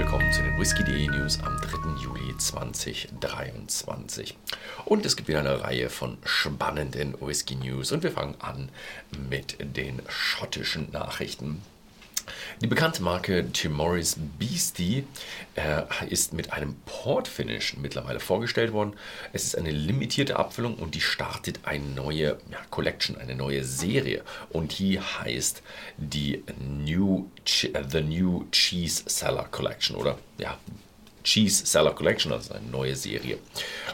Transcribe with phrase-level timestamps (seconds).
[0.00, 2.02] willkommen zu den Whisky.de News am 3.
[2.02, 4.34] Juli 2023.
[4.86, 8.70] Und es gibt wieder eine Reihe von spannenden Whisky News und wir fangen an
[9.28, 11.60] mit den schottischen Nachrichten.
[12.60, 15.04] Die bekannte Marke Tim Morris Beastie
[15.54, 18.94] äh, ist mit einem Port Finish mittlerweile vorgestellt worden.
[19.32, 24.22] Es ist eine limitierte Abfüllung und die startet eine neue ja, Collection, eine neue Serie.
[24.50, 25.62] Und die heißt
[25.96, 30.58] die New The New Cheese Seller Collection oder ja,
[31.24, 33.38] Cheese Seller Collection, also eine neue Serie.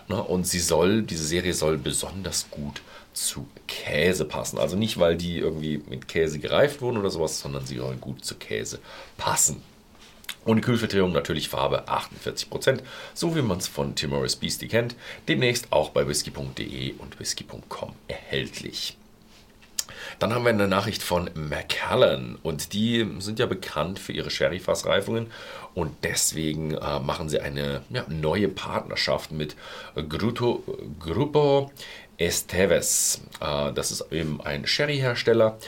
[0.09, 2.81] Und sie soll, diese Serie soll besonders gut
[3.13, 3.49] zu
[3.87, 4.59] Käse passen.
[4.59, 8.25] Also nicht, weil die irgendwie mit Käse gereift wurden oder sowas, sondern sie sollen gut
[8.25, 8.81] zu Käse
[9.17, 9.63] passen.
[10.45, 12.81] Ohne Kühlverträgung natürlich Farbe 48%,
[13.15, 14.97] so wie man es von Timoris Beastie kennt.
[15.29, 18.97] Demnächst auch bei whisky.de und whisky.com erhältlich.
[20.19, 25.29] Dann haben wir eine Nachricht von Macallan und die sind ja bekannt für ihre Sherry-Fassreifungen
[25.75, 29.57] und deswegen äh, machen sie eine ja, neue Partnerschaft mit
[30.09, 30.65] Gruto,
[30.99, 31.71] Grupo
[32.19, 33.21] Esteves.
[33.41, 35.59] Äh, das ist eben ein Sherry-Hersteller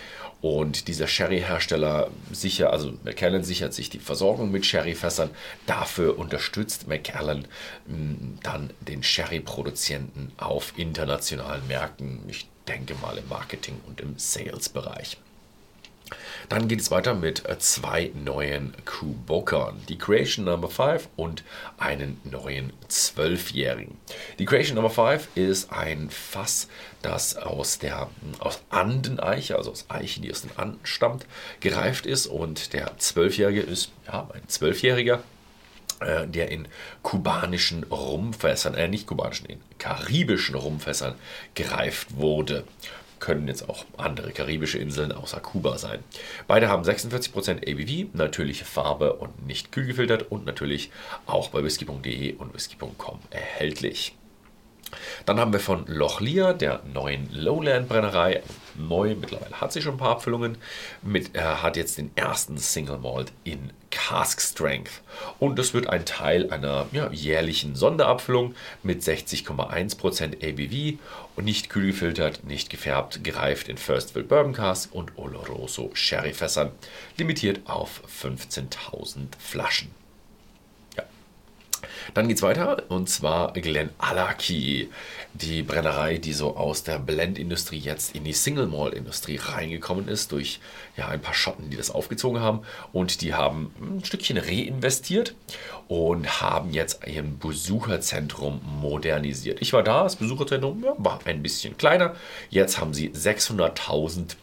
[0.41, 5.31] und dieser Sherry-Hersteller sicher, also Macallan sichert sich die Versorgung mit Sherry-Fässern.
[5.67, 7.47] Dafür unterstützt Macallan
[7.87, 12.21] mm, dann den Sherry-Produzenten auf internationalen Märkten.
[12.29, 15.17] Ich denke mal im Marketing und im Sales-Bereich.
[16.49, 21.45] Dann geht es weiter mit äh, zwei neuen Kubokern, die Creation Number 5 und
[21.79, 23.97] einen neuen Zwölfjährigen.
[24.39, 26.69] Die Creation Number 5 ist ein Fass,
[27.03, 31.27] das aus der aus Andeneiche, also aus Eichen, die aus den Anden stammt,
[31.61, 35.23] gereift ist und der Zwölfjährige ist ja, ein Zwölfjähriger
[36.01, 36.69] äh, der in
[37.03, 41.15] kubanischen Rumfässern, äh nicht kubanischen, in karibischen Rumfässern
[41.55, 42.65] gereift wurde.
[43.19, 46.01] Können jetzt auch andere karibische Inseln außer Kuba sein.
[46.47, 50.91] Beide haben 46% ABV, natürliche Farbe und nicht kühl gefiltert und natürlich
[51.27, 54.15] auch bei whisky.de und whisky.com erhältlich.
[55.27, 58.43] Dann haben wir von Lochlia, der neuen Lowland-Brennerei,
[58.77, 60.59] neu, mittlerweile hat sie schon ein paar Abfüllungen,
[61.03, 65.03] mit, er hat jetzt den ersten Single Malt in Cask Strength.
[65.39, 70.99] Und das wird ein Teil einer ja, jährlichen Sonderabfüllung mit 60,1% ABV
[71.37, 76.33] und nicht kühl gefiltert, nicht gefärbt, gereift in First Fill Bourbon Cask und Oloroso Sherry
[76.33, 76.71] Fässern,
[77.17, 79.91] limitiert auf 15.000 Flaschen.
[82.15, 84.91] Dann geht es weiter und zwar Glen Alaki,
[85.35, 90.33] die Brennerei, die so aus der Blendindustrie jetzt in die Single Malt Industrie reingekommen ist
[90.33, 90.61] durch
[90.97, 95.35] ja ein paar Schotten, die das aufgezogen haben und die haben ein Stückchen reinvestiert
[95.87, 99.61] und haben jetzt ein Besucherzentrum modernisiert.
[99.61, 102.15] Ich war da, das Besucherzentrum ja, war ein bisschen kleiner.
[102.51, 104.37] Jetzt haben sie 600.000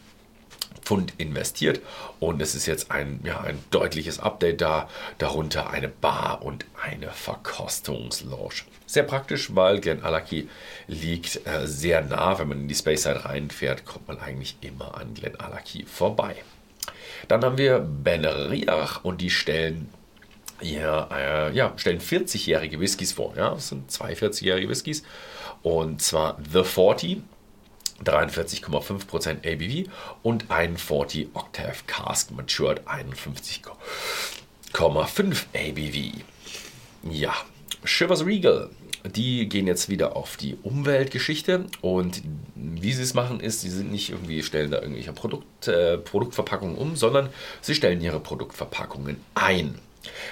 [0.86, 1.80] Pfund investiert
[2.20, 4.88] und es ist jetzt ein, ja, ein deutliches Update da,
[5.18, 8.62] darunter eine Bar und eine Verkostungslounge.
[8.86, 10.48] Sehr praktisch, weil Glen Alaki
[10.86, 14.96] liegt äh, sehr nah, wenn man in die Space Side reinfährt, kommt man eigentlich immer
[14.96, 16.36] an Glen Alaki vorbei.
[17.26, 19.88] Dann haben wir Ben Riach und die stellen
[20.60, 23.34] ja, äh, ja, stellen 40-jährige Whiskys vor.
[23.36, 25.02] Ja, das sind zwei 40-jährige Whiskys.
[25.62, 27.18] Und zwar The 40
[28.04, 29.88] 43,5% ABV
[30.22, 36.20] und ein 40 Octave Cask Matured 51,5 ABV.
[37.10, 37.34] Ja,
[37.84, 38.68] Shivers Regal,
[39.14, 42.22] die gehen jetzt wieder auf die Umweltgeschichte und
[42.54, 46.76] wie sie es machen ist, sie sind nicht irgendwie, stellen da irgendwelche Produkt, äh, Produktverpackungen
[46.76, 47.28] um, sondern
[47.60, 49.78] sie stellen ihre Produktverpackungen ein.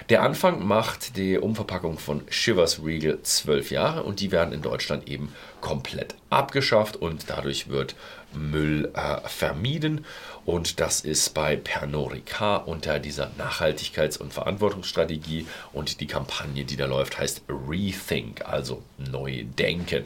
[0.09, 5.09] Der Anfang macht die Umverpackung von Shivers Regal 12 Jahre und die werden in Deutschland
[5.09, 7.95] eben komplett abgeschafft und dadurch wird
[8.35, 10.05] Müll äh, vermieden.
[10.45, 16.77] Und das ist bei Pernod Ricard unter dieser Nachhaltigkeits- und Verantwortungsstrategie und die Kampagne, die
[16.77, 20.05] da läuft, heißt Rethink, also neu denken.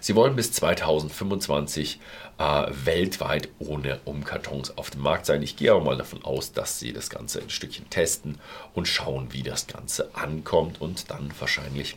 [0.00, 2.00] Sie wollen bis 2025
[2.38, 5.42] äh, weltweit ohne Umkartons auf dem Markt sein.
[5.42, 8.38] Ich gehe aber mal davon aus, dass sie das Ganze ein Stückchen testen
[8.74, 11.96] und schauen, wie das Ganze ankommt und dann wahrscheinlich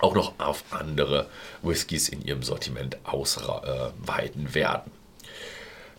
[0.00, 1.26] auch noch auf andere
[1.62, 4.92] Whiskys in ihrem Sortiment ausweiten werden.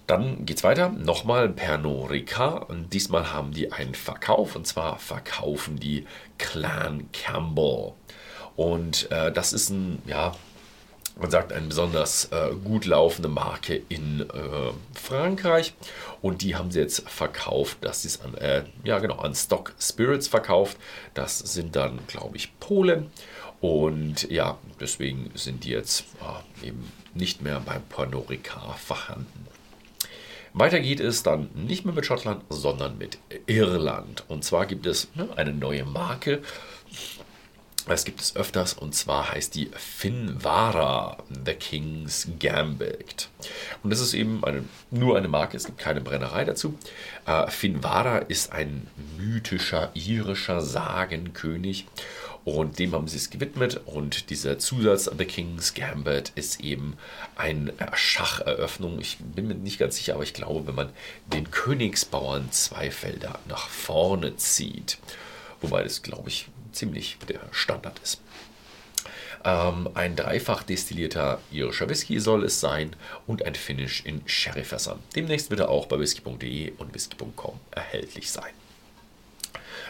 [0.09, 0.89] Dann geht es weiter.
[0.89, 2.67] Nochmal Pernod Ricard.
[2.67, 4.55] Und diesmal haben die einen Verkauf.
[4.55, 6.07] Und zwar verkaufen die
[6.39, 7.91] Clan Campbell.
[8.55, 10.33] Und äh, das ist ein, ja,
[11.19, 15.73] man sagt, eine besonders äh, gut laufende Marke in äh, Frankreich.
[16.21, 17.77] Und die haben sie jetzt verkauft.
[17.81, 20.77] Das ist an, äh, ja genau, an Stock Spirits verkauft.
[21.13, 23.11] Das sind dann, glaube ich, Polen.
[23.61, 26.05] Und ja, deswegen sind die jetzt
[26.63, 29.47] eben nicht mehr beim Pernod Ricard vorhanden.
[30.53, 34.23] Weiter geht es dann nicht mehr mit Schottland, sondern mit Irland.
[34.27, 36.41] Und zwar gibt es ne, eine neue Marke.
[37.87, 43.29] Das gibt es öfters und zwar heißt die Finvara The King's Gambit.
[43.83, 46.77] Und das ist eben eine, nur eine Marke, es gibt keine Brennerei dazu.
[47.25, 48.87] Äh, Finvara ist ein
[49.17, 51.87] mythischer irischer Sagenkönig
[52.45, 53.81] und dem haben sie es gewidmet.
[53.85, 56.97] Und dieser Zusatz The King's Gambit ist eben
[57.35, 58.99] eine Schacheröffnung.
[58.99, 60.89] Ich bin mir nicht ganz sicher, aber ich glaube, wenn man
[61.27, 64.97] den Königsbauern zwei Felder nach vorne zieht,
[65.61, 68.21] wobei das, glaube ich, ziemlich der Standard ist.
[69.45, 72.95] Ähm, ein dreifach destillierter irischer Whisky soll es sein
[73.25, 74.99] und ein Finish in Sherryfässern.
[75.15, 78.51] Demnächst wird er auch bei whisky.de und whisky.com erhältlich sein.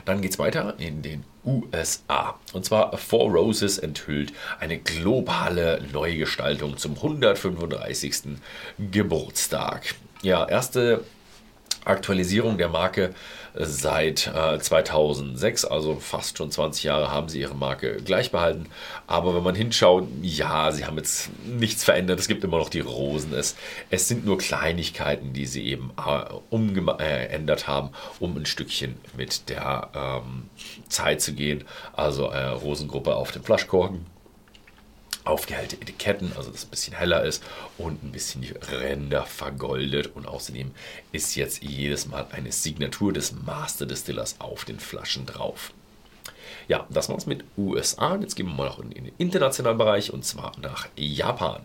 [0.06, 2.40] Dann geht es weiter in den USA.
[2.54, 8.38] Und zwar Four Roses enthüllt eine globale Neugestaltung zum 135.
[8.92, 9.96] Geburtstag.
[10.22, 11.04] Ja, erste
[11.90, 13.14] Aktualisierung der Marke
[13.56, 18.68] seit äh, 2006, also fast schon 20 Jahre haben sie ihre Marke gleich behalten.
[19.08, 22.20] Aber wenn man hinschaut, ja, sie haben jetzt nichts verändert.
[22.20, 23.34] Es gibt immer noch die Rosen.
[23.34, 23.56] Es,
[23.90, 27.90] es sind nur Kleinigkeiten, die sie eben äh, umgeändert haben,
[28.20, 30.50] um ein Stückchen mit der ähm,
[30.88, 31.64] Zeit zu gehen.
[31.94, 34.06] Also äh, Rosengruppe auf dem Flaschkorken
[35.30, 37.44] aufgehellte Etiketten, also dass es ein bisschen heller ist
[37.78, 40.16] und ein bisschen die Ränder vergoldet.
[40.16, 40.72] Und außerdem
[41.12, 45.72] ist jetzt jedes Mal eine Signatur des Master Distillers auf den Flaschen drauf.
[46.68, 48.16] Ja, das war's mit USA.
[48.22, 51.62] Jetzt gehen wir mal noch in den internationalen Bereich und zwar nach Japan.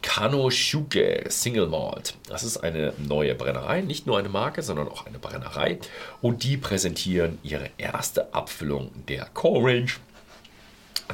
[0.00, 2.14] Kanoshuke Single Malt.
[2.28, 5.78] Das ist eine neue Brennerei, nicht nur eine Marke, sondern auch eine Brennerei.
[6.22, 9.90] Und die präsentieren ihre erste Abfüllung der Core Range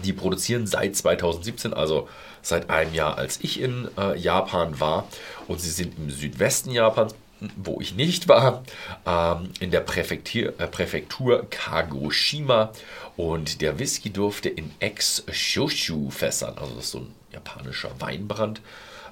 [0.03, 2.09] die produzieren seit 2017, also
[2.43, 5.09] seit einem Jahr, als ich in äh, Japan war.
[5.47, 7.15] Und sie sind im Südwesten Japans,
[7.57, 8.65] wo ich nicht war,
[9.07, 12.73] ähm, in der Präfektur, äh, Präfektur Kagoshima.
[13.17, 18.61] Und der Whisky durfte in Ex-Shoshu-Fässern, also das ist so ein japanischer Weinbrand,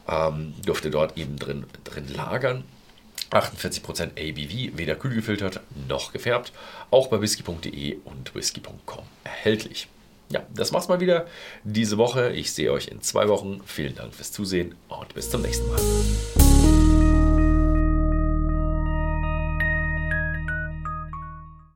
[0.09, 2.65] ähm, durfte dort eben drin, drin lagern.
[3.31, 6.53] 48% ABV, weder kühl gefiltert noch gefärbt.
[6.91, 9.89] Auch bei whisky.de und whisky.com erhältlich.
[10.33, 11.27] Ja, das war's mal wieder
[11.63, 12.31] diese Woche.
[12.33, 13.61] Ich sehe euch in zwei Wochen.
[13.67, 16.42] Vielen Dank fürs Zusehen und bis zum nächsten Mal.